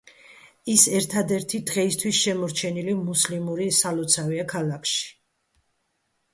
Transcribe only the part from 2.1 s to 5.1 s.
შემორჩენილი მუსლიმური სალოცავია ქალაქში.